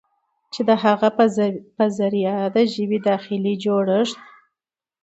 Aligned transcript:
چې 0.53 0.61
د 0.69 0.71
هغه 0.83 1.09
په 1.77 1.85
ذريعه 1.97 2.45
د 2.55 2.57
ژبې 2.73 2.99
داخلي 3.09 3.53
جوړښت 3.65 4.19